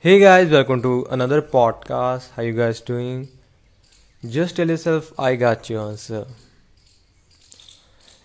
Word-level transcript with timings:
Hey 0.00 0.20
guys, 0.20 0.48
welcome 0.48 0.80
to 0.82 1.06
another 1.10 1.42
podcast. 1.42 2.30
How 2.36 2.42
you 2.42 2.52
guys 2.52 2.80
doing? 2.80 3.26
Just 4.24 4.54
tell 4.54 4.68
yourself 4.68 5.12
I 5.18 5.34
got 5.34 5.68
your 5.68 5.88
answer. 5.88 6.24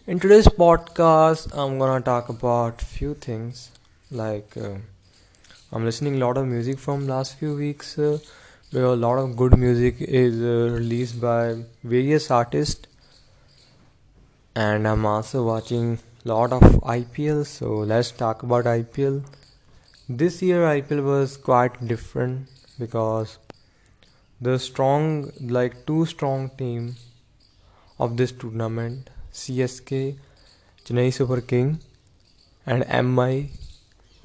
In 0.06 0.20
today's 0.20 0.48
podcast, 0.48 1.50
I'm 1.58 1.80
gonna 1.80 2.00
talk 2.02 2.30
about 2.30 2.80
few 2.80 3.16
things 3.16 3.72
like 4.12 4.56
uh, 4.56 4.76
I'm 5.72 5.84
listening 5.84 6.18
a 6.18 6.20
lot 6.26 6.38
of 6.38 6.46
music 6.46 6.78
from 6.78 7.08
last 7.08 7.40
few 7.40 7.56
weeks. 7.56 7.98
Uh, 7.98 8.20
where 8.70 8.86
a 8.86 8.96
lot 8.96 9.18
of 9.18 9.36
good 9.36 9.58
music 9.58 9.96
is 10.00 10.40
uh, 10.42 10.72
released 10.76 11.20
by 11.20 11.64
various 11.84 12.30
artists, 12.30 12.88
and 14.56 14.88
I'm 14.88 15.08
also 15.08 15.44
watching 15.44 15.98
a 16.24 16.28
lot 16.28 16.54
of 16.54 16.62
IPL. 16.84 17.46
So 17.46 17.78
let's 17.94 18.12
talk 18.12 18.44
about 18.44 18.66
IPL. 18.66 19.24
This 20.10 20.42
year 20.42 20.64
IPL 20.66 21.02
was 21.02 21.38
quite 21.38 21.88
different 21.88 22.50
because 22.78 23.38
the 24.42 24.60
strong 24.60 25.32
like 25.40 25.86
two 25.86 26.06
strong 26.06 26.50
team 26.58 26.98
of 27.98 28.18
this 28.18 28.34
tournament 28.34 29.10
CSK 29.32 30.18
Chennai 30.84 31.14
Super 31.14 31.40
King 31.40 31.80
and 32.66 32.84
MI 32.90 33.52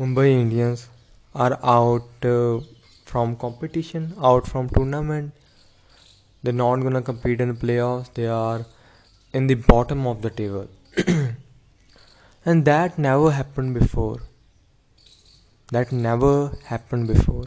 Mumbai 0.00 0.30
Indians 0.30 0.88
are 1.32 1.60
out 1.62 2.24
uh, 2.24 2.58
from 3.04 3.36
competition 3.36 4.14
out 4.20 4.48
from 4.48 4.68
tournament. 4.70 5.32
They're 6.42 6.52
not 6.52 6.80
gonna 6.80 7.02
compete 7.02 7.40
in 7.40 7.50
the 7.50 7.54
playoffs. 7.54 8.12
They 8.14 8.26
are 8.26 8.66
in 9.32 9.46
the 9.46 9.54
bottom 9.54 10.08
of 10.08 10.22
the 10.22 10.30
table. 10.30 10.66
And 12.44 12.64
that 12.64 12.98
never 12.98 13.30
happened 13.30 13.74
before 13.74 14.22
that 15.72 15.92
never 15.92 16.52
happened 16.66 17.06
before. 17.06 17.46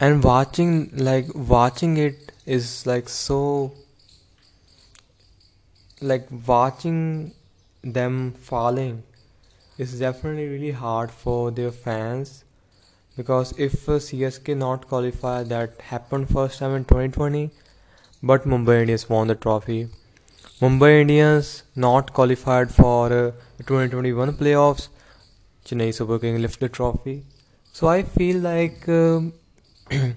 And 0.00 0.22
watching 0.22 0.90
like 0.94 1.26
watching 1.34 1.96
it 1.96 2.32
is 2.46 2.86
like 2.86 3.08
so 3.08 3.74
like 6.00 6.26
watching 6.46 7.32
them 7.82 8.32
falling 8.32 9.02
is 9.76 9.98
definitely 9.98 10.46
really 10.48 10.70
hard 10.70 11.10
for 11.10 11.50
their 11.50 11.70
fans 11.70 12.44
because 13.16 13.52
if 13.58 13.86
CSK 13.86 14.56
not 14.56 14.86
qualify 14.88 15.42
that 15.42 15.80
happened 15.80 16.28
first 16.30 16.60
time 16.60 16.74
in 16.74 16.84
2020 16.84 17.50
but 18.22 18.44
Mumbai 18.44 18.80
Indians 18.82 19.08
won 19.08 19.28
the 19.28 19.34
trophy. 19.34 19.88
Mumbai 20.60 21.00
Indians 21.00 21.64
not 21.76 22.12
qualified 22.12 22.70
for 22.70 23.06
uh, 23.12 23.30
2021 23.66 24.32
playoffs 24.34 24.88
Chennai 25.68 25.92
Super 25.92 26.18
King 26.18 26.40
lift 26.40 26.60
the 26.60 26.68
trophy. 26.68 27.24
So 27.72 27.88
I 27.88 28.02
feel 28.02 28.38
like 28.38 28.88
um, 28.88 29.34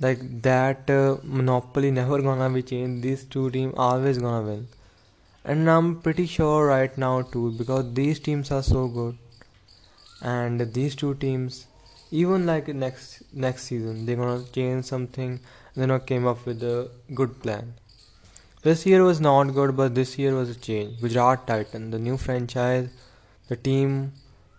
like 0.00 0.22
that 0.42 0.88
uh, 0.88 1.18
monopoly 1.22 1.90
never 1.90 2.20
gonna 2.22 2.48
be 2.48 2.62
changed. 2.62 3.02
These 3.02 3.24
two 3.24 3.50
teams 3.50 3.74
always 3.76 4.18
gonna 4.18 4.46
win, 4.46 4.66
and 5.44 5.70
I'm 5.70 6.00
pretty 6.00 6.26
sure 6.26 6.66
right 6.66 6.96
now 6.96 7.20
too 7.22 7.52
because 7.58 7.92
these 7.92 8.18
teams 8.18 8.50
are 8.50 8.62
so 8.62 8.88
good, 8.88 9.18
and 10.22 10.72
these 10.72 10.96
two 10.96 11.14
teams, 11.26 11.66
even 12.10 12.46
like 12.46 12.68
next 12.68 13.22
next 13.34 13.64
season, 13.64 14.06
they're 14.06 14.16
gonna 14.24 14.42
change 14.58 14.86
something. 14.86 15.38
They're 15.74 15.86
not 15.94 16.06
came 16.06 16.26
up 16.26 16.46
with 16.46 16.62
a 16.62 16.90
good 17.12 17.40
plan. 17.42 17.74
This 18.62 18.86
year 18.86 19.04
was 19.04 19.20
not 19.20 19.54
good, 19.60 19.76
but 19.76 19.94
this 19.94 20.18
year 20.18 20.34
was 20.34 20.48
a 20.48 20.58
change. 20.58 21.00
Gujarat 21.00 21.46
Titan, 21.46 21.90
the 21.90 21.98
new 21.98 22.16
franchise, 22.16 22.88
the 23.48 23.56
team 23.56 24.12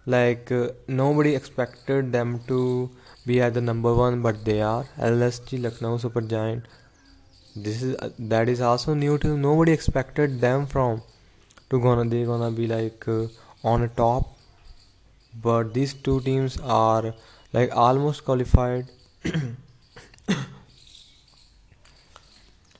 like 0.05 0.51
uh, 0.51 0.69
nobody 0.87 1.35
expected 1.35 2.11
them 2.11 2.39
to 2.47 2.89
be 3.25 3.41
at 3.41 3.53
the 3.55 3.61
number 3.61 3.93
one 3.93 4.21
but 4.21 4.45
they 4.45 4.61
are. 4.61 4.85
Lsg 4.99 5.61
lucknow 5.61 5.97
super 5.97 6.21
giant. 6.21 6.67
This 7.55 7.81
is 7.81 7.95
uh, 7.97 8.09
that 8.19 8.49
is 8.49 8.61
also 8.61 8.93
new 8.93 9.17
to 9.17 9.37
nobody 9.37 9.71
expected 9.71 10.39
them 10.41 10.65
from 10.67 11.01
to 11.69 11.81
gonna 11.81 12.05
they 12.09 12.23
gonna 12.23 12.51
be 12.51 12.67
like 12.67 13.07
uh, 13.07 13.27
on 13.63 13.89
top. 13.95 14.37
But 15.41 15.73
these 15.73 15.93
two 15.93 16.21
teams 16.21 16.57
are 16.61 17.13
like 17.53 17.75
almost 17.75 18.25
qualified. 18.25 18.85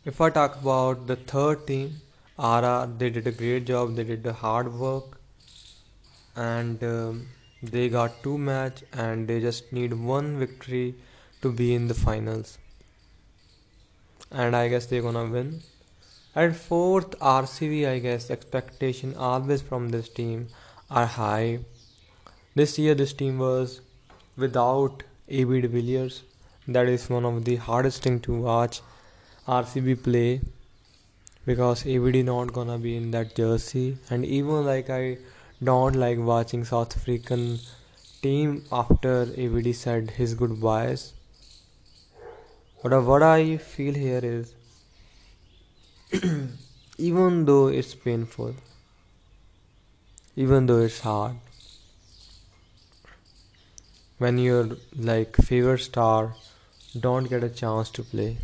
If 0.09 0.21
i 0.21 0.29
talk 0.29 0.61
about 0.61 1.07
the 1.07 1.15
third 1.15 1.65
team 1.65 2.01
RR 2.37 2.87
they 2.99 3.09
did 3.09 3.25
a 3.25 3.31
great 3.31 3.65
job. 3.65 3.95
They 3.95 4.03
did 4.03 4.21
the 4.23 4.33
hard 4.33 4.71
work 4.71 5.14
and 6.35 6.83
um, 6.83 7.27
they 7.61 7.89
got 7.89 8.21
two 8.23 8.37
match 8.37 8.83
and 8.93 9.27
they 9.27 9.39
just 9.39 9.71
need 9.71 9.93
one 9.93 10.37
victory 10.37 10.95
to 11.41 11.51
be 11.51 11.73
in 11.73 11.87
the 11.87 11.93
finals. 11.93 12.57
And 14.31 14.55
i 14.55 14.67
guess 14.67 14.85
they're 14.85 15.01
gonna 15.01 15.25
win. 15.25 15.61
At 16.35 16.55
fourth 16.55 17.11
rcb 17.19 17.87
i 17.87 17.99
guess 17.99 18.29
expectation 18.29 19.15
always 19.15 19.61
from 19.61 19.89
this 19.89 20.09
team 20.09 20.47
are 20.89 21.05
high. 21.05 21.59
This 22.55 22.77
year 22.77 22.95
this 22.95 23.13
team 23.13 23.39
was 23.39 23.81
without 24.35 25.03
ab 25.29 25.61
de 25.61 25.67
villiers. 25.67 26.23
That 26.67 26.87
is 26.87 27.09
one 27.09 27.25
of 27.25 27.45
the 27.45 27.55
hardest 27.55 28.03
thing 28.03 28.19
to 28.21 28.33
watch 28.33 28.81
rcb 29.47 30.03
play 30.03 30.41
because 31.45 31.85
abd 31.85 32.25
not 32.25 32.51
gonna 32.51 32.77
be 32.77 32.97
in 32.97 33.11
that 33.11 33.35
jersey. 33.35 33.97
And 34.09 34.25
even 34.25 34.65
like 34.65 34.89
i 34.89 35.17
don't 35.65 35.95
like 35.95 36.17
watching 36.17 36.63
South 36.65 36.95
African 36.97 37.59
team 38.21 38.63
after 38.71 39.13
ABD 39.45 39.75
said 39.75 40.11
his 40.11 40.33
goodbyes. 40.33 41.13
But 42.83 43.03
what 43.03 43.23
I 43.23 43.57
feel 43.57 43.93
here 43.93 44.21
is 44.23 44.53
even 46.97 47.45
though 47.45 47.67
it's 47.67 47.95
painful, 47.95 48.55
even 50.35 50.67
though 50.67 50.81
it's 50.81 50.99
hard, 50.99 51.37
when 54.17 54.37
your 54.37 54.77
like 54.95 55.35
favorite 55.35 55.81
star 55.81 56.35
don't 56.99 57.29
get 57.29 57.43
a 57.43 57.49
chance 57.49 57.89
to 57.91 58.03
play, 58.03 58.37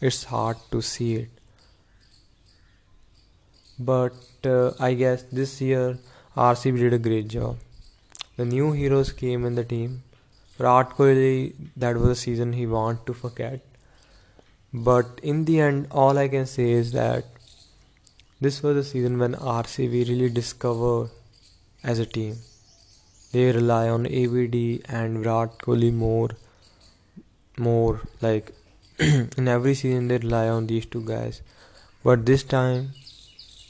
it's 0.00 0.24
hard 0.24 0.56
to 0.70 0.82
see 0.82 1.14
it. 1.14 1.28
But 3.78 4.14
uh, 4.44 4.72
I 4.78 4.94
guess 4.94 5.22
this 5.22 5.60
year 5.60 5.98
RCB 6.36 6.78
did 6.78 6.92
a 6.92 6.98
great 6.98 7.28
job. 7.28 7.58
The 8.36 8.44
new 8.44 8.72
heroes 8.72 9.12
came 9.12 9.44
in 9.44 9.54
the 9.54 9.62
team. 9.62 10.02
Virat 10.58 10.90
Kohli, 10.90 11.54
that 11.76 11.96
was 11.96 12.08
a 12.08 12.16
season 12.16 12.54
he 12.54 12.66
want 12.66 13.06
to 13.06 13.14
forget. 13.14 13.60
But 14.72 15.20
in 15.22 15.44
the 15.44 15.60
end, 15.60 15.86
all 15.92 16.18
I 16.18 16.26
can 16.26 16.46
say 16.46 16.72
is 16.72 16.90
that 16.90 17.24
this 18.40 18.64
was 18.64 18.76
a 18.76 18.82
season 18.82 19.20
when 19.20 19.34
RCB 19.34 20.08
really 20.08 20.28
discovered 20.28 21.10
as 21.84 22.00
a 22.00 22.06
team. 22.06 22.38
They 23.30 23.52
rely 23.52 23.88
on 23.88 24.04
ABD 24.06 24.82
and 24.88 25.18
Virat 25.18 25.58
Kohli 25.58 25.92
more, 25.92 26.30
more 27.56 28.00
like 28.20 28.52
in 28.98 29.46
every 29.46 29.74
season 29.74 30.08
they 30.08 30.18
rely 30.18 30.48
on 30.48 30.66
these 30.66 30.84
two 30.84 31.04
guys. 31.04 31.42
But 32.02 32.26
this 32.26 32.42
time, 32.42 32.90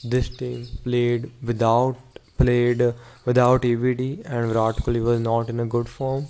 this 0.02 0.30
team 0.30 0.66
played 0.82 1.30
without 1.42 1.98
played 2.38 2.82
without 3.24 3.64
ABD 3.64 4.00
and 4.26 4.48
Virat 4.52 4.76
Kohli 4.76 5.02
was 5.02 5.20
not 5.20 5.48
in 5.48 5.60
a 5.60 5.66
good 5.66 5.88
form, 5.88 6.26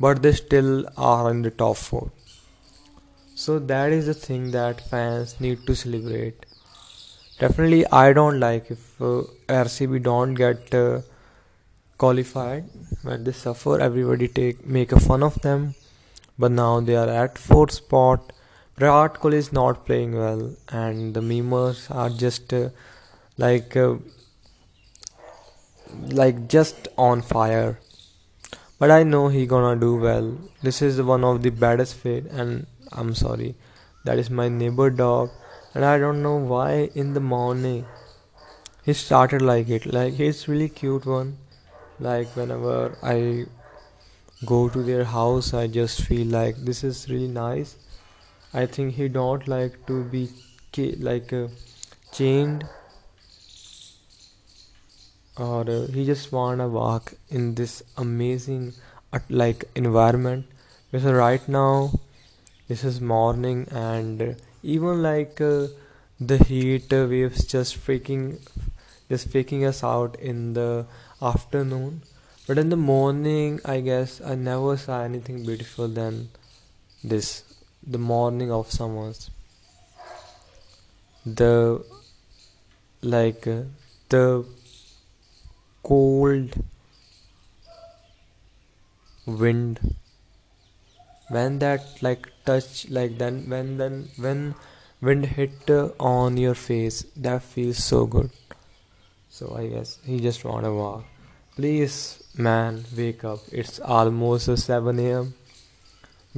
but 0.00 0.22
they 0.22 0.32
still 0.32 0.86
are 0.96 1.30
in 1.30 1.42
the 1.42 1.50
top 1.50 1.76
four. 1.76 2.10
So 3.34 3.58
that 3.58 3.92
is 3.92 4.06
the 4.06 4.14
thing 4.14 4.50
that 4.50 4.80
fans 4.80 5.40
need 5.40 5.66
to 5.66 5.74
celebrate. 5.74 6.44
Definitely, 7.38 7.86
I 7.86 8.12
don't 8.12 8.40
like 8.40 8.70
if 8.70 9.00
uh, 9.00 9.22
RCB 9.48 10.02
don't 10.02 10.34
get 10.34 10.74
uh, 10.74 11.02
qualified 11.98 12.64
when 13.02 13.22
they 13.24 13.32
suffer. 13.32 13.78
Everybody 13.80 14.26
take 14.28 14.66
make 14.66 14.90
a 14.90 14.98
fun 14.98 15.22
of 15.22 15.40
them, 15.42 15.74
but 16.38 16.50
now 16.50 16.80
they 16.80 16.96
are 16.96 17.08
at 17.08 17.38
fourth 17.38 17.72
spot. 17.72 18.32
Virat 18.76 19.14
Kohli 19.20 19.34
is 19.34 19.52
not 19.52 19.86
playing 19.86 20.16
well, 20.16 20.42
and 20.70 21.14
the 21.14 21.20
memers 21.20 21.88
are 21.94 22.10
just 22.10 22.52
uh, 22.52 22.70
like 23.36 23.76
uh, 23.76 23.94
like 25.92 26.48
just 26.48 26.88
on 26.96 27.22
fire. 27.22 27.78
But 28.78 28.90
i 28.90 29.02
know 29.02 29.28
he 29.28 29.46
gonna 29.46 29.78
do 29.80 29.96
well. 29.96 30.36
This 30.62 30.82
is 30.82 31.00
one 31.02 31.24
of 31.24 31.42
the 31.42 31.50
baddest 31.50 31.94
fate 31.94 32.26
and 32.26 32.66
i'm 32.92 33.14
sorry. 33.14 33.54
That 34.04 34.18
is 34.18 34.30
my 34.30 34.48
neighbor 34.48 34.90
dog 34.90 35.30
and 35.74 35.84
i 35.84 35.98
don't 35.98 36.22
know 36.22 36.36
why 36.36 36.90
in 36.94 37.14
the 37.14 37.20
morning 37.20 37.84
he 38.84 38.92
started 38.94 39.42
like 39.42 39.68
it. 39.68 39.86
Like 39.86 40.14
he's 40.14 40.48
really 40.48 40.68
cute 40.68 41.06
one. 41.06 41.38
Like 42.00 42.36
whenever 42.36 42.96
i 43.02 43.46
go 44.46 44.68
to 44.68 44.82
their 44.84 45.04
house 45.04 45.52
i 45.52 45.66
just 45.66 46.02
feel 46.02 46.26
like 46.28 46.56
this 46.64 46.84
is 46.84 47.08
really 47.10 47.28
nice. 47.28 47.76
I 48.54 48.66
think 48.66 48.94
he 48.94 49.08
don't 49.08 49.46
like 49.48 49.86
to 49.86 50.04
be 50.04 50.30
like 51.00 51.32
uh, 51.32 51.48
chained 52.12 52.64
or 55.38 55.68
uh, 55.70 55.86
he 55.86 56.04
just 56.04 56.32
wanna 56.32 56.68
walk 56.68 57.14
in 57.28 57.54
this 57.54 57.82
amazing 57.96 58.74
like 59.28 59.64
environment. 59.74 60.46
Because 60.90 61.12
right 61.12 61.46
now 61.48 61.92
this 62.68 62.84
is 62.84 63.00
morning 63.00 63.66
and 63.70 64.36
even 64.62 65.02
like 65.02 65.40
uh, 65.40 65.68
the 66.20 66.38
heat 66.38 66.90
waves 66.90 67.44
just 67.44 67.78
freaking 67.86 68.38
just 69.08 69.28
faking 69.28 69.64
us 69.64 69.82
out 69.84 70.16
in 70.16 70.54
the 70.54 70.86
afternoon. 71.22 72.02
But 72.46 72.58
in 72.58 72.70
the 72.70 72.76
morning 72.76 73.60
i 73.64 73.80
guess 73.80 74.20
i 74.22 74.34
never 74.34 74.76
saw 74.76 75.02
anything 75.02 75.44
beautiful 75.44 75.86
than 75.86 76.28
this 77.04 77.42
the 77.86 77.98
morning 77.98 78.50
of 78.50 78.70
summers. 78.70 79.30
The 81.24 81.84
like 83.02 83.46
uh, 83.46 83.62
the 84.08 84.44
cold 85.82 86.54
wind. 89.26 89.96
When 91.28 91.58
that 91.58 92.02
like 92.02 92.28
touch 92.44 92.88
like 92.88 93.18
then 93.18 93.48
when 93.50 93.76
then 93.76 94.08
when 94.16 94.54
wind 95.00 95.26
hit 95.26 95.70
uh, 95.70 95.90
on 96.00 96.36
your 96.36 96.54
face 96.54 97.04
that 97.16 97.42
feels 97.42 97.84
so 97.84 98.06
good. 98.06 98.30
So 99.30 99.54
i 99.56 99.66
guess 99.66 99.98
he 100.04 100.20
just 100.20 100.44
wanna 100.44 100.72
walk. 100.74 101.04
Please 101.56 102.22
man 102.36 102.84
wake 102.96 103.24
up. 103.24 103.40
It's 103.52 103.78
almost 103.80 104.56
7 104.56 104.98
a.m 104.98 105.34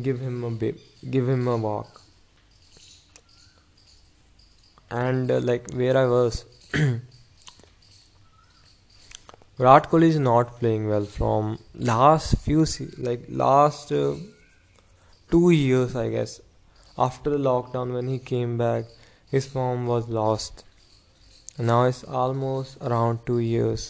give 0.02 0.20
him 0.20 0.44
a 0.44 0.50
bit 0.50 0.78
give 1.10 1.28
him 1.28 1.46
a 1.48 1.56
walk. 1.56 2.00
And 4.90 5.30
uh, 5.30 5.40
like 5.40 5.70
where 5.72 5.96
i 5.96 6.06
was 6.06 6.44
Virat 9.60 9.90
Kohli 9.90 10.06
is 10.08 10.18
not 10.18 10.58
playing 10.58 10.88
well 10.88 11.04
from 11.04 11.58
last 11.74 12.34
few 12.44 12.64
se- 12.64 12.94
like 12.96 13.24
last 13.28 13.90
uh, 13.92 14.14
two 15.30 15.50
years, 15.50 15.94
I 15.94 16.08
guess. 16.08 16.40
After 16.96 17.28
the 17.28 17.36
lockdown, 17.36 17.92
when 17.92 18.08
he 18.08 18.18
came 18.18 18.56
back, 18.56 18.86
his 19.30 19.46
form 19.46 19.86
was 19.86 20.08
lost. 20.08 20.62
now 21.70 21.82
it's 21.88 22.00
almost 22.20 22.78
around 22.90 23.18
two 23.26 23.38
years. 23.38 23.82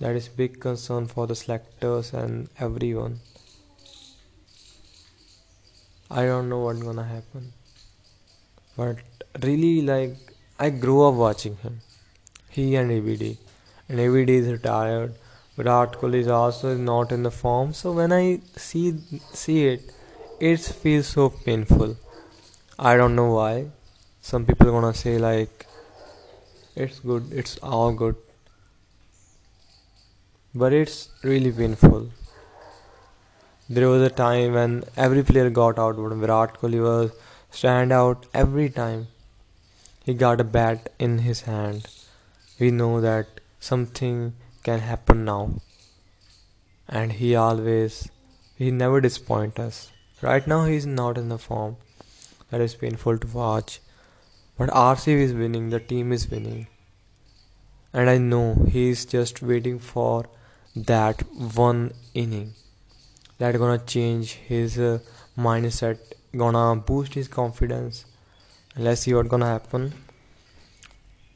That 0.00 0.16
is 0.20 0.28
big 0.40 0.58
concern 0.64 1.06
for 1.12 1.26
the 1.30 1.36
selectors 1.42 2.12
and 2.12 2.50
everyone. 2.66 3.14
I 6.10 6.26
don't 6.26 6.50
know 6.50 6.58
what's 6.66 6.82
gonna 6.88 7.06
happen, 7.14 7.46
but 8.76 9.00
really, 9.48 9.72
like 9.92 10.36
I 10.68 10.70
grew 10.84 11.00
up 11.08 11.14
watching 11.24 11.56
him. 11.64 11.80
He 12.58 12.66
and 12.82 12.94
ABD 12.98 13.32
and 13.92 14.00
ABD 14.00 14.30
is 14.30 14.50
retired. 14.50 15.14
Virat 15.56 15.98
Kohli 16.00 16.20
is 16.20 16.28
also 16.28 16.74
not 16.76 17.12
in 17.12 17.22
the 17.22 17.30
form. 17.30 17.74
So 17.74 17.92
when 17.92 18.12
I 18.18 18.40
see 18.56 18.84
see 19.40 19.66
it, 19.72 19.92
it 20.40 20.60
feels 20.84 21.10
so 21.16 21.28
painful. 21.48 21.96
I 22.78 22.96
don't 22.96 23.14
know 23.14 23.30
why. 23.34 23.66
Some 24.22 24.46
people 24.46 24.70
are 24.70 24.72
gonna 24.76 24.94
say 25.02 25.18
like 25.18 25.66
it's 26.74 27.00
good, 27.00 27.32
it's 27.42 27.58
all 27.58 27.92
good. 27.92 28.16
But 30.54 30.72
it's 30.72 30.96
really 31.22 31.52
painful. 31.52 32.08
There 33.68 33.88
was 33.88 34.02
a 34.02 34.10
time 34.22 34.54
when 34.54 34.84
every 34.96 35.22
player 35.22 35.50
got 35.50 35.78
out, 35.78 35.96
but 35.96 36.16
Virat 36.24 36.58
Kohli 36.60 36.82
was 36.82 37.12
stand 37.50 37.92
out 37.92 38.26
every 38.32 38.70
time. 38.80 39.06
He 40.04 40.14
got 40.14 40.40
a 40.40 40.44
bat 40.58 40.90
in 40.98 41.18
his 41.28 41.42
hand. 41.42 41.86
We 42.58 42.70
know 42.70 43.00
that 43.02 43.41
something 43.62 44.34
can 44.64 44.80
happen 44.80 45.24
now. 45.24 45.60
And 46.88 47.12
he 47.12 47.34
always 47.36 48.10
he 48.56 48.70
never 48.70 49.00
disappoint 49.00 49.58
us. 49.58 49.92
Right 50.20 50.46
now 50.46 50.64
he's 50.64 50.86
not 50.86 51.16
in 51.16 51.28
the 51.28 51.38
form 51.38 51.76
that 52.50 52.60
is 52.60 52.74
painful 52.74 53.18
to 53.18 53.26
watch. 53.28 53.80
But 54.58 54.70
RCB 54.70 55.26
is 55.28 55.32
winning 55.32 55.70
the 55.70 55.80
team 55.80 56.12
is 56.12 56.28
winning. 56.30 56.66
And 57.92 58.10
I 58.10 58.18
know 58.18 58.66
he's 58.70 59.04
just 59.04 59.42
waiting 59.42 59.78
for 59.78 60.26
that 60.74 61.22
one 61.56 61.92
inning. 62.14 62.54
That 63.38 63.58
gonna 63.58 63.78
change 63.78 64.32
his 64.52 64.78
uh, 64.78 64.98
mindset 65.38 65.98
gonna 66.36 66.80
boost 66.80 67.14
his 67.14 67.28
confidence. 67.28 68.06
Let's 68.76 69.02
see 69.02 69.14
what 69.14 69.28
gonna 69.28 69.46
happen 69.46 69.92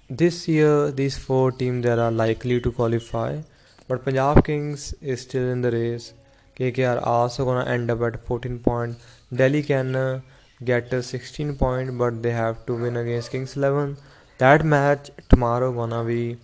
this 0.09 0.47
year 0.47 0.93
these 0.93 1.19
four 1.19 1.51
teams 1.51 1.83
that 1.85 1.99
are 1.99 2.13
likely 2.13 2.61
to 2.61 2.71
qualify 2.71 3.41
but 3.89 4.05
punjab 4.05 4.45
kings 4.45 4.95
is 5.01 5.21
still 5.23 5.49
in 5.51 5.63
the 5.63 5.71
race. 5.71 6.13
Kkr 6.57 7.05
also 7.05 7.45
gonna 7.45 7.69
end 7.69 7.91
up 7.91 8.01
at 8.03 8.25
14 8.25 8.61
point. 8.61 8.97
Delhi 9.35 9.63
can 9.63 9.97
uh, 9.97 10.21
get 10.65 10.93
a 10.93 11.03
16 11.03 11.57
point 11.57 11.99
but 11.99 12.23
they 12.23 12.31
have 12.31 12.65
to 12.67 12.75
win 12.75 12.97
against 12.97 13.33
kings 13.33 13.57
11 13.57 13.97
that 14.39 14.65
match 14.65 15.11
tomorrow 15.29 15.73
gonna 15.73 16.05
be 16.05 16.39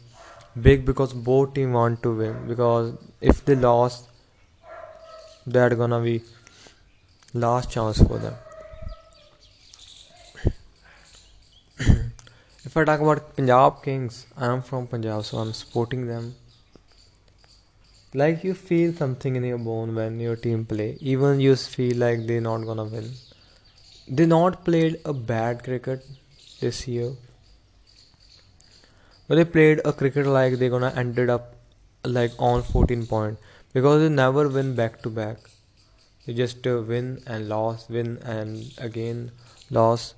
big 0.60 0.84
because 0.84 1.12
both 1.12 1.54
team 1.54 1.72
want 1.72 2.02
to 2.02 2.14
win 2.14 2.46
because 2.46 2.92
if 3.20 3.44
they 3.44 3.54
lost 3.54 4.08
that 5.46 5.76
gonna 5.78 6.00
be 6.00 6.20
last 7.32 7.70
chance 7.70 8.02
for 8.02 8.18
them 8.18 8.34
If 12.72 12.78
I 12.78 12.84
talk 12.84 13.00
about 13.00 13.36
Punjab 13.36 13.82
Kings, 13.82 14.24
I 14.34 14.46
am 14.46 14.62
from 14.62 14.86
Punjab, 14.86 15.26
so 15.26 15.36
I'm 15.36 15.52
supporting 15.52 16.06
them. 16.06 16.36
Like 18.14 18.44
you 18.44 18.54
feel 18.54 18.94
something 18.94 19.36
in 19.36 19.44
your 19.44 19.58
bone 19.58 19.94
when 19.94 20.18
your 20.18 20.36
team 20.36 20.64
play, 20.64 20.96
even 21.02 21.38
you 21.38 21.54
feel 21.54 21.98
like 21.98 22.26
they're 22.26 22.40
not 22.40 22.64
gonna 22.64 22.84
win. 22.84 23.10
They 24.08 24.24
not 24.24 24.64
played 24.64 25.02
a 25.04 25.12
bad 25.12 25.62
cricket 25.64 26.06
this 26.62 26.88
year, 26.88 27.10
but 29.28 29.34
they 29.34 29.44
played 29.44 29.82
a 29.84 29.92
cricket 29.92 30.26
like 30.26 30.54
they're 30.54 30.70
gonna 30.70 30.94
ended 30.96 31.28
up 31.28 31.54
like 32.04 32.32
on 32.38 32.62
14 32.62 33.06
point 33.06 33.38
because 33.74 34.00
they 34.00 34.08
never 34.08 34.48
win 34.48 34.74
back 34.74 35.02
to 35.02 35.10
back. 35.10 35.36
They 36.24 36.32
just 36.32 36.66
uh, 36.66 36.80
win 36.80 37.22
and 37.26 37.50
loss, 37.50 37.90
win 37.90 38.16
and 38.24 38.72
again 38.78 39.30
loss 39.70 40.14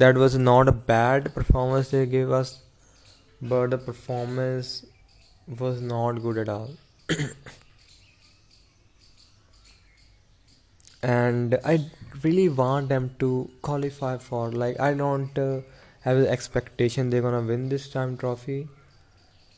that 0.00 0.16
was 0.16 0.36
not 0.36 0.68
a 0.68 0.72
bad 0.72 1.34
performance 1.34 1.90
they 1.90 2.04
gave 2.06 2.30
us, 2.30 2.60
but 3.40 3.70
the 3.70 3.78
performance 3.78 4.84
was 5.58 5.80
not 5.80 6.20
good 6.22 6.36
at 6.38 6.48
all. 6.50 6.70
and 11.02 11.58
I 11.64 11.78
really 12.22 12.48
want 12.48 12.90
them 12.90 13.14
to 13.20 13.50
qualify 13.62 14.18
for 14.18 14.50
like 14.52 14.78
I 14.80 14.92
don't 14.94 15.38
uh, 15.38 15.60
have 16.00 16.18
the 16.18 16.28
expectation 16.30 17.08
they're 17.08 17.22
gonna 17.22 17.40
win 17.40 17.68
this 17.70 17.88
time 17.88 18.18
trophy, 18.18 18.68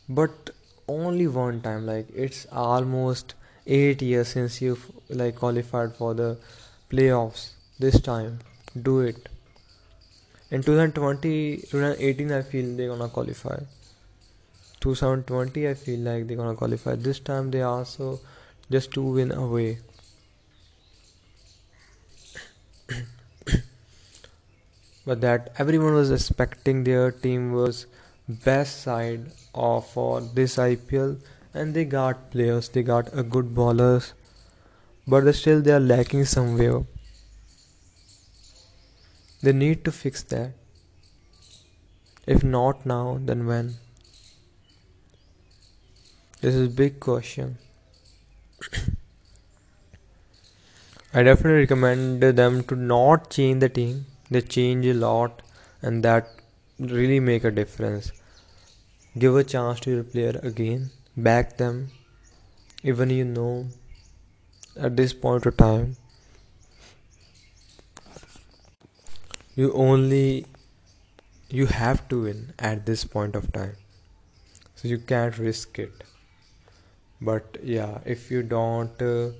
but 0.08 0.50
only 0.86 1.26
one 1.26 1.60
time. 1.62 1.84
Like 1.86 2.06
it's 2.14 2.46
almost 2.52 3.34
eight 3.66 4.02
years 4.02 4.28
since 4.28 4.62
you 4.62 4.78
like 5.08 5.34
qualified 5.34 5.96
for 5.96 6.14
the 6.14 6.38
playoffs. 6.90 7.50
This 7.80 8.00
time, 8.00 8.38
do 8.82 9.00
it 9.00 9.28
in 10.50 10.62
2020 10.62 11.56
2018 11.70 12.32
i 12.32 12.42
feel 12.42 12.76
they're 12.76 12.88
gonna 12.88 13.08
qualify. 13.08 13.58
2020 14.80 15.68
i 15.68 15.74
feel 15.74 16.00
like 16.00 16.26
they're 16.26 16.36
gonna 16.36 16.54
qualify. 16.54 16.94
This 16.94 17.20
time 17.20 17.50
they 17.50 17.62
also 17.62 18.20
just 18.70 18.92
two 18.92 19.02
win 19.02 19.32
away. 19.32 19.78
But 25.06 25.20
that 25.22 25.52
everyone 25.58 25.94
was 25.94 26.10
expecting 26.10 26.84
their 26.84 27.10
team 27.10 27.52
was 27.52 27.86
best 28.28 28.82
side 28.82 29.32
of 29.54 29.86
for 29.88 30.20
this 30.20 30.56
IPL 30.56 31.18
and 31.54 31.74
they 31.74 31.84
got 31.84 32.30
players 32.30 32.68
they 32.68 32.82
got 32.82 33.08
a 33.12 33.22
good 33.22 33.54
bowlers 33.54 34.12
but 35.06 35.32
still 35.34 35.62
they 35.62 35.72
are 35.72 35.80
lacking 35.80 36.26
somewhere 36.26 36.82
they 39.42 39.52
need 39.52 39.84
to 39.84 39.92
fix 39.92 40.22
that. 40.24 40.52
If 42.26 42.42
not 42.42 42.84
now, 42.84 43.18
then 43.20 43.46
when? 43.46 43.76
This 46.40 46.54
is 46.54 46.68
big 46.68 47.00
question. 47.00 47.58
I 51.14 51.22
definitely 51.22 51.60
recommend 51.60 52.22
them 52.22 52.62
to 52.64 52.76
not 52.76 53.30
change 53.30 53.60
the 53.60 53.68
team. 53.68 54.06
They 54.30 54.40
change 54.42 54.86
a 54.86 54.94
lot 54.94 55.42
and 55.80 56.04
that 56.04 56.28
really 56.78 57.18
make 57.18 57.44
a 57.44 57.50
difference. 57.50 58.12
Give 59.18 59.36
a 59.36 59.44
chance 59.44 59.80
to 59.80 59.90
your 59.90 60.04
player 60.04 60.38
again. 60.42 60.90
Back 61.16 61.56
them. 61.56 61.90
Even 62.82 63.10
you 63.10 63.24
know 63.24 63.68
at 64.76 64.96
this 64.96 65.12
point 65.12 65.46
of 65.46 65.56
time 65.56 65.96
you 69.60 69.72
only 69.86 70.46
you 71.50 71.66
have 71.66 72.06
to 72.08 72.22
win 72.22 72.54
at 72.58 72.86
this 72.86 73.04
point 73.16 73.36
of 73.36 73.52
time 73.52 73.76
so 74.76 74.88
you 74.88 74.98
can't 75.12 75.38
risk 75.38 75.78
it 75.78 76.04
But 77.20 77.58
yeah, 77.62 77.98
if 78.04 78.30
you 78.30 78.42
don't 78.42 79.00
uh, 79.02 79.30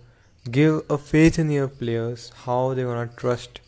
give 0.50 0.82
a 0.90 0.98
faith 0.98 1.38
in 1.38 1.50
your 1.50 1.68
players, 1.68 2.30
how 2.44 2.74
they're 2.74 2.86
gonna 2.86 3.10
trust, 3.16 3.60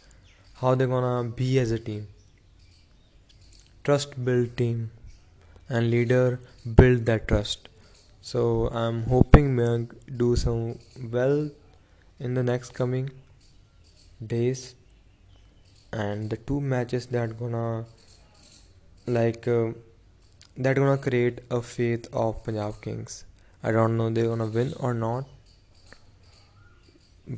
how 0.61 0.75
they're 0.75 0.87
gonna 0.87 1.29
be 1.31 1.59
as 1.59 1.71
a 1.73 1.79
team. 1.79 2.09
Trust 3.85 4.25
build 4.25 4.57
team, 4.57 4.91
and 5.69 5.91
leader 5.91 6.41
build 6.77 7.07
that 7.07 7.29
trust. 7.29 7.69
So 8.23 8.69
I'm 8.69 9.05
hoping 9.05 9.57
Mayank 9.57 9.95
do 10.19 10.37
some 10.37 10.79
well 11.13 11.51
in 12.21 12.35
the 12.35 12.43
next 12.43 12.75
coming 12.75 13.11
days, 14.25 14.75
and 15.93 16.31
the 16.31 16.37
two 16.37 16.61
matches 16.61 17.07
that 17.07 17.39
gonna 17.39 17.85
like 19.07 19.49
uh, 19.49 19.71
that 20.57 20.77
gonna 20.77 20.99
create 20.99 21.41
a 21.51 21.61
faith 21.63 22.09
of 22.13 22.43
Punjab 22.45 22.81
Kings. 22.83 23.25
I 23.63 23.73
don't 23.73 23.97
know 23.97 24.11
they're 24.11 24.29
gonna 24.29 24.47
win 24.47 24.75
or 24.79 24.95
not, 24.95 25.25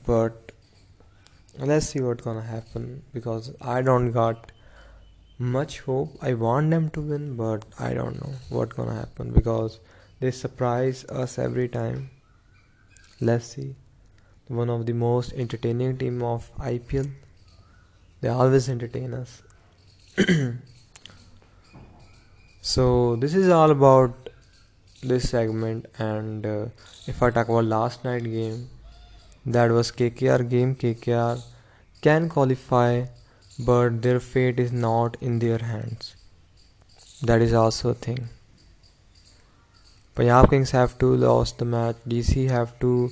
but 0.06 0.52
let's 1.58 1.86
see 1.86 2.00
what's 2.00 2.24
gonna 2.24 2.42
happen 2.42 3.02
because 3.12 3.52
I 3.60 3.82
don't 3.82 4.12
got 4.12 4.52
much 5.38 5.80
hope. 5.80 6.16
I 6.20 6.34
want 6.34 6.70
them 6.70 6.90
to 6.90 7.00
win, 7.00 7.36
but 7.36 7.64
I 7.78 7.94
don't 7.94 8.20
know 8.20 8.34
what's 8.48 8.74
gonna 8.74 8.94
happen 8.94 9.32
because 9.32 9.80
they 10.20 10.30
surprise 10.30 11.04
us 11.06 11.38
every 11.38 11.68
time. 11.68 12.10
Let's 13.20 13.46
see. 13.46 13.74
One 14.48 14.70
of 14.70 14.86
the 14.86 14.92
most 14.92 15.32
entertaining 15.32 15.98
team 15.98 16.22
of 16.22 16.50
IPL. 16.58 17.10
They 18.22 18.28
always 18.28 18.68
entertain 18.68 19.14
us. 19.14 19.42
so 22.62 23.16
this 23.16 23.34
is 23.34 23.48
all 23.48 23.70
about 23.70 24.30
this 25.02 25.28
segment 25.28 25.86
and 25.98 26.46
uh, 26.46 26.66
if 27.06 27.22
I 27.22 27.30
talk 27.30 27.48
about 27.48 27.64
last 27.64 28.04
night 28.04 28.22
game 28.22 28.68
that 29.44 29.72
was 29.72 29.90
KKR 29.90 30.48
game. 30.48 30.76
KKR 30.76 31.42
can 32.00 32.28
qualify 32.28 33.06
but 33.58 34.00
their 34.02 34.20
fate 34.20 34.60
is 34.60 34.72
not 34.72 35.16
in 35.20 35.40
their 35.40 35.58
hands. 35.58 36.14
That 37.22 37.42
is 37.42 37.52
also 37.52 37.90
a 37.90 37.94
thing. 37.94 38.28
Punjab 40.14 40.50
Kings 40.50 40.70
have 40.70 40.98
to 40.98 41.06
lose 41.06 41.52
the 41.52 41.64
match. 41.64 41.96
DC 42.08 42.48
have 42.50 42.78
to 42.78 43.10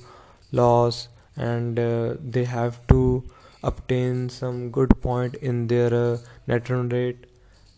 lose 0.52 1.08
and 1.34 1.78
uh, 1.78 2.14
they 2.20 2.44
have 2.44 2.86
to 2.88 3.24
obtain 3.62 4.28
some 4.28 4.70
good 4.70 5.00
point 5.00 5.34
in 5.36 5.66
their 5.66 5.92
uh, 5.94 6.18
net 6.46 6.68
run 6.68 6.88
rate 6.88 7.26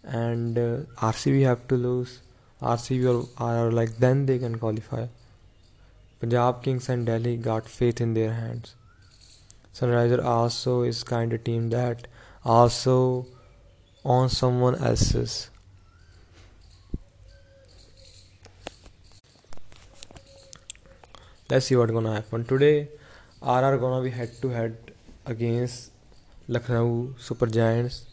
and 0.04 0.58
uh, 0.58 0.76
RCB 0.96 1.42
have 1.44 1.66
to 1.68 1.76
lose 1.76 2.20
RCB 2.62 3.28
are, 3.40 3.44
are 3.44 3.72
like 3.72 3.98
then 3.98 4.26
they 4.26 4.38
can 4.38 4.56
qualify. 4.56 5.06
Punjab 6.20 6.62
Kings 6.62 6.88
and 6.88 7.04
Delhi 7.04 7.36
got 7.36 7.68
faith 7.68 8.00
in 8.00 8.14
their 8.14 8.32
hands. 8.32 8.76
Sunriser 9.74 10.24
also 10.24 10.82
is 10.82 11.02
kind 11.02 11.32
of 11.32 11.42
team 11.42 11.70
that 11.70 12.06
also 12.44 13.26
on 14.04 14.28
someone 14.28 14.76
else's. 14.76 15.50
Let's 21.50 21.66
see 21.66 21.74
what's 21.74 21.90
gonna 21.90 22.14
happen 22.14 22.44
today. 22.44 22.88
RR 23.42 23.76
gonna 23.78 24.04
be 24.04 24.10
head 24.10 24.30
to 24.40 24.50
head 24.50 24.91
against 25.26 25.90
Lucknow 26.48 27.14
Super 27.18 27.46
Giants 27.46 28.04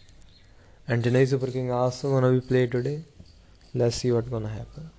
and 0.87 1.03
Chennai 1.03 1.27
Super 1.27 1.47
King 1.47 1.71
also 1.71 2.11
gonna 2.11 2.31
be 2.31 2.41
played 2.41 2.71
today. 2.71 3.03
Let's 3.73 3.97
see 3.97 4.11
what's 4.11 4.29
gonna 4.29 4.49
happen. 4.49 4.89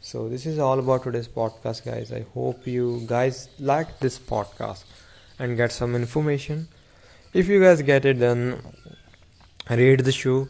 So 0.00 0.28
this 0.28 0.46
is 0.46 0.58
all 0.58 0.78
about 0.78 1.04
today's 1.04 1.28
podcast 1.28 1.84
guys. 1.84 2.12
I 2.12 2.24
hope 2.34 2.66
you 2.66 3.04
guys 3.06 3.48
like 3.58 3.98
this 4.00 4.18
podcast 4.18 4.84
and 5.38 5.56
get 5.56 5.72
some 5.72 5.96
information. 5.96 6.68
If 7.32 7.48
you 7.48 7.60
guys 7.60 7.82
get 7.82 8.04
it 8.04 8.18
then 8.18 8.60
rate 9.70 10.04
the 10.04 10.12
show 10.12 10.48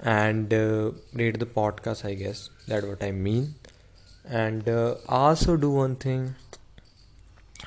and 0.00 0.52
uh, 0.52 0.90
the 1.12 1.48
podcast 1.58 2.04
i 2.04 2.14
guess. 2.14 2.50
That's 2.66 2.84
what 2.84 3.02
i 3.02 3.10
mean. 3.10 3.54
And 4.24 4.68
uh, 4.68 4.94
also 5.08 5.56
do 5.56 5.70
one 5.70 5.96
thing 5.96 6.34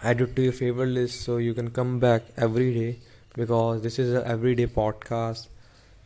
add 0.03 0.21
it 0.21 0.35
to 0.35 0.41
your 0.41 0.53
favorite 0.53 0.93
list 0.99 1.21
so 1.21 1.37
you 1.37 1.53
can 1.53 1.69
come 1.71 1.99
back 1.99 2.23
every 2.37 2.73
day 2.73 2.99
because 3.35 3.81
this 3.81 3.97
is 3.99 4.13
an 4.13 4.23
everyday 4.25 4.67
podcast 4.67 5.47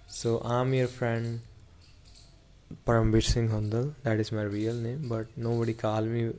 so 0.07 0.39
i'm 0.45 0.73
your 0.73 0.87
friend 0.87 1.41
Parambir 2.85 3.23
Singh 3.23 3.49
Handal. 3.49 3.93
That 4.03 4.19
is 4.19 4.31
my 4.31 4.43
real 4.43 4.73
name, 4.73 5.07
but 5.07 5.27
nobody 5.37 5.73
call 5.73 6.01
me 6.01 6.33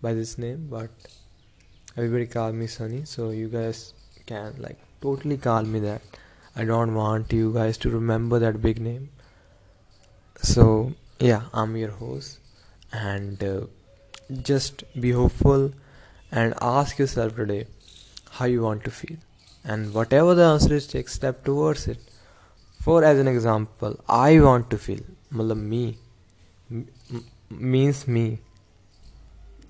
by 0.00 0.14
this 0.14 0.38
name. 0.38 0.68
But 0.70 0.90
everybody 1.96 2.26
call 2.26 2.52
me 2.52 2.66
Sunny, 2.66 3.04
so 3.04 3.30
you 3.30 3.48
guys 3.48 3.92
can 4.26 4.54
like 4.58 4.78
totally 5.00 5.36
call 5.36 5.62
me 5.62 5.80
that. 5.80 6.02
I 6.54 6.64
don't 6.64 6.94
want 6.94 7.32
you 7.32 7.52
guys 7.52 7.78
to 7.78 7.90
remember 7.90 8.38
that 8.38 8.62
big 8.62 8.80
name. 8.80 9.10
So 10.36 10.94
yeah, 11.18 11.42
I'm 11.52 11.76
your 11.76 11.90
host, 11.90 12.38
and 12.92 13.42
uh, 13.42 13.66
just 14.42 14.84
be 15.00 15.10
hopeful 15.10 15.72
and 16.32 16.54
ask 16.60 16.98
yourself 16.98 17.36
today 17.36 17.66
how 18.32 18.46
you 18.46 18.62
want 18.62 18.84
to 18.84 18.90
feel. 18.90 19.18
And 19.64 19.94
whatever 19.94 20.34
the 20.34 20.44
answer 20.44 20.74
is 20.74 20.86
take 20.86 21.08
step 21.08 21.44
towards 21.44 21.86
it. 21.88 21.98
For 22.80 23.04
as 23.04 23.18
an 23.18 23.28
example 23.28 23.98
i 24.08 24.40
want 24.44 24.70
to 24.70 24.78
feel 24.84 25.02
matlab 25.40 25.60
me 25.72 25.98
m- 26.70 26.88
means 27.50 28.08
me. 28.08 28.40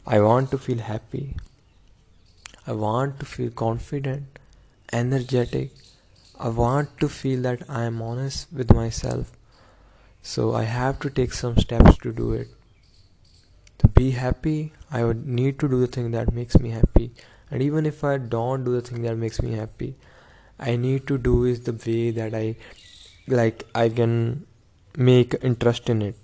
I 0.07 0.21
want 0.21 0.51
to 0.53 0.59
feel 0.59 0.79
happy. 0.79 1.37
I 2.67 2.73
want 2.73 3.21
to 3.21 3.27
feel 3.27 3.51
confident 3.51 4.39
energetic. 4.93 5.71
I 6.39 6.49
want 6.49 6.99
to 7.01 7.09
feel 7.09 7.43
that 7.43 7.63
i 7.69 7.85
am 7.85 8.01
honest 8.03 8.53
with 8.53 8.75
myself. 8.81 9.33
So 10.23 10.55
i 10.55 10.65
have 10.65 10.99
to 11.01 11.11
take 11.21 11.33
some 11.43 11.59
steps 11.67 11.99
to 11.99 12.13
do 12.13 12.33
it 12.33 12.49
be 14.03 14.11
happy 14.23 14.73
I 14.91 15.05
would 15.05 15.27
need 15.27 15.59
to 15.61 15.69
do 15.69 15.81
the 15.81 15.87
thing 15.87 16.11
that 16.11 16.33
makes 16.35 16.59
me 16.59 16.71
happy. 16.71 17.13
And 17.51 17.63
even 17.63 17.87
if 17.87 18.05
I 18.05 18.19
don't 18.19 18.65
do 18.65 18.73
the 18.73 18.83
thing 18.83 19.03
that 19.03 19.17
makes 19.17 19.43
me 19.43 19.53
happy 19.53 19.95
I 20.59 20.77
need 20.77 21.07
to 21.09 21.19
do 21.19 21.45
is 21.45 21.61
the 21.61 21.73
way 21.87 22.11
that 22.11 22.35
I 22.35 22.57
like 23.27 23.65
I 23.75 23.89
can 23.89 24.47
make 24.97 25.35
interest 25.43 25.89
in 25.89 26.03
it. 26.03 26.17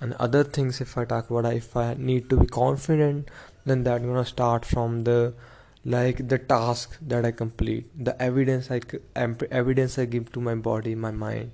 And 0.00 0.12
other 0.24 0.44
things 0.44 0.80
if 0.80 0.96
i 0.96 1.04
talk 1.12 1.28
about 1.28 1.52
if 1.52 1.76
i 1.76 1.94
need 2.08 2.28
to 2.30 2.36
be 2.36 2.46
confident 2.56 3.30
then 3.70 3.82
that 3.86 4.02
gonna 4.02 4.24
start 4.24 4.64
from 4.64 5.02
the 5.08 5.34
like 5.84 6.20
the 6.28 6.38
task 6.38 6.96
that 7.00 7.24
i 7.24 7.32
complete 7.32 7.88
the 8.08 8.14
evidence 8.22 8.70
i 8.70 8.80
evidence 9.62 9.98
i 9.98 10.04
give 10.04 10.30
to 10.36 10.40
my 10.40 10.54
body 10.68 10.94
my 10.94 11.10
mind 11.10 11.50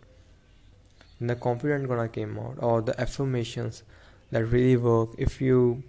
the 1.27 1.37
confident 1.37 1.89
gonna 1.89 2.09
came 2.09 2.39
out 2.39 2.57
or 2.61 2.83
the 2.83 2.99
affirmations 3.01 3.83
that 4.31 4.45
really 4.45 4.77
work. 4.77 5.11
If 5.19 5.41
you 5.41 5.83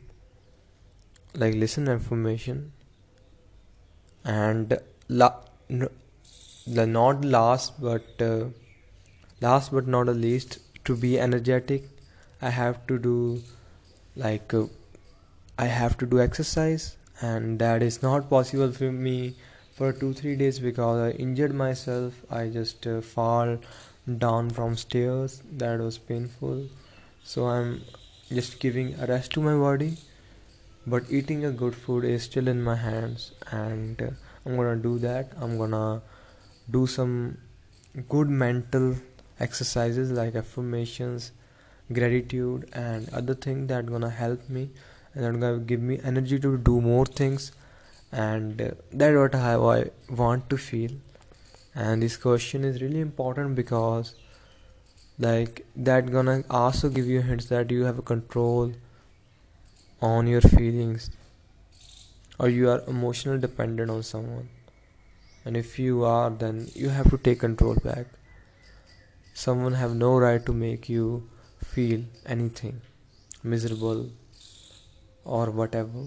like 1.36 1.54
listen 1.56 1.88
affirmation 1.88 2.72
and 4.24 4.78
la- 5.10 5.42
the 6.68 6.86
not 6.86 7.24
last 7.24 7.80
but 7.82 8.22
uh, 8.22 8.46
last 9.42 9.72
but 9.72 9.88
not 9.88 10.06
the 10.08 10.14
least 10.14 10.58
to 10.86 10.96
be 10.96 11.20
energetic 11.20 11.84
i 12.42 12.50
have 12.50 12.86
to 12.88 12.98
do 12.98 13.42
like 14.16 14.54
uh, 14.54 14.64
i 15.58 15.66
have 15.66 15.98
to 15.98 16.06
do 16.06 16.22
exercise 16.22 16.96
and 17.22 17.60
that 17.60 17.84
is 17.84 18.02
not 18.02 18.30
possible 18.30 18.72
for 18.72 18.92
me 18.92 19.36
for 19.76 19.92
2 19.94 20.14
3 20.14 20.36
days 20.36 20.60
because 20.60 21.02
i 21.08 21.12
injured 21.28 21.54
myself 21.54 22.22
i 22.32 22.48
just 22.48 22.88
uh, 22.88 23.02
fall 23.02 23.58
down 24.08 24.50
from 24.50 24.78
stairs. 24.78 25.42
That 25.52 25.80
was 25.80 25.98
painful. 25.98 26.68
So 27.24 27.48
i'm 27.48 27.82
just 28.30 28.60
giving 28.60 28.94
a 29.00 29.06
rest 29.08 29.32
to 29.32 29.42
my 29.42 29.56
body. 29.56 29.98
But 30.88 31.06
eating 31.10 31.44
a 31.46 31.52
good 31.52 31.76
food 31.76 32.06
is 32.06 32.24
still 32.24 32.48
in 32.48 32.62
my 32.62 32.76
hands. 32.76 33.32
And 33.52 34.02
uh, 34.02 34.10
i'm 34.46 34.56
gonna 34.56 34.76
do 34.76 35.00
that. 35.00 35.32
I'm 35.40 35.58
gonna 35.58 36.02
do 36.70 36.86
some 36.88 37.38
good 38.10 38.30
mental 38.30 38.96
exercises 39.40 40.12
like 40.12 40.36
affirmations 40.36 41.32
gratitude 41.94 42.68
and 42.74 43.08
other 43.14 43.36
things 43.36 43.68
that 43.70 43.86
gonna 43.86 44.10
help 44.10 44.50
me 44.50 44.70
and 45.14 45.24
that 45.24 45.40
gonna 45.40 45.60
give 45.60 45.82
me 45.82 46.00
energy 46.04 46.40
to 46.40 46.58
do 46.58 46.82
more 46.82 47.06
things. 47.06 47.52
And 48.12 48.62
uh, 48.62 48.72
that's 48.92 49.16
what 49.16 49.36
I 49.36 49.58
want 50.10 50.50
to 50.50 50.58
feel 50.58 50.92
and 51.76 52.02
this 52.02 52.16
question 52.16 52.64
is 52.64 52.82
really 52.82 53.02
important 53.02 53.54
because 53.56 54.16
like 55.20 55.66
that 55.76 56.10
gonna 56.12 56.44
also 56.50 56.90
give 56.90 57.06
you 57.06 57.22
hints 57.22 57.48
that 57.48 57.70
you 57.70 57.84
have 57.84 58.00
a 58.00 58.02
control 58.02 58.72
on 60.02 60.28
your 60.28 60.42
feelings 60.42 61.10
or 62.40 62.48
you 62.50 62.70
are 62.70 62.82
emotional 62.88 63.38
dependent 63.38 63.90
on 63.92 64.04
someone. 64.04 64.50
And 65.44 65.58
if 65.58 65.78
you 65.78 66.04
are 66.04 66.30
then 66.30 66.70
you 66.74 66.90
have 66.90 67.10
to 67.10 67.18
take 67.18 67.40
control 67.40 67.76
back. 67.76 68.08
Someone 69.34 69.74
have 69.74 69.96
no 69.96 70.18
right 70.18 70.46
to 70.46 70.54
make 70.54 70.88
you 70.88 71.30
feel 71.64 72.04
anything 72.26 72.82
miserable 73.44 74.10
or 75.26 75.52
whatever. 75.52 76.06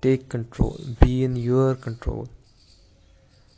Take 0.00 0.28
control. 0.28 0.80
Be 1.00 1.22
in 1.24 1.36
your 1.36 1.74
control 1.74 2.28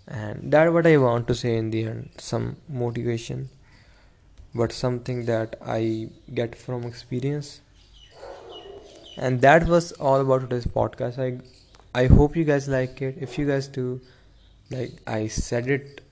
and 0.08 0.52
that's 0.52 0.72
what 0.72 0.86
i 0.86 0.96
want 0.96 1.26
to 1.28 1.34
say 1.34 1.56
in 1.56 1.70
the 1.70 1.82
end 1.84 2.08
some 2.18 2.56
motivation 2.68 3.48
but 4.54 4.72
something 4.72 5.24
that 5.26 5.56
i 5.64 6.08
get 6.34 6.54
from 6.56 6.84
experience. 6.84 7.60
And 9.16 9.40
that 9.40 9.66
was 9.66 9.92
all 9.92 10.20
about 10.20 10.42
today's 10.42 10.66
podcast. 10.66 11.18
I 11.24 11.28
i 12.00 12.06
hope 12.06 12.36
you 12.36 12.44
guys 12.44 12.68
like 12.68 13.02
it. 13.02 13.16
If 13.26 13.38
you 13.38 13.46
guys 13.46 13.68
do 13.68 14.00
like 14.70 14.92
i 15.06 15.26
said 15.26 15.68
it 15.76 16.02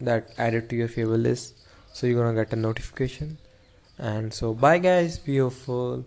that 0.00 0.30
add 0.38 0.54
it 0.54 0.68
to 0.70 0.76
your 0.76 0.88
favorite 0.88 1.22
list 1.26 1.64
so 1.92 2.06
you're 2.06 2.22
gonna 2.22 2.44
get 2.44 2.52
a 2.52 2.56
notification. 2.56 3.38
And 3.98 4.32
so 4.32 4.54
bye 4.54 4.78
guys 4.78 5.18
be 5.18 5.38
hopeful. 5.38 6.04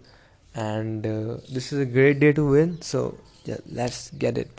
And 0.55 1.05
uh, 1.05 1.37
this 1.57 1.71
is 1.71 1.79
a 1.79 1.85
great 1.85 2.19
day 2.19 2.33
to 2.33 2.49
win 2.49 2.81
so 2.81 3.17
yeah 3.45 3.57
let's 3.81 4.09
get 4.11 4.37
it 4.37 4.58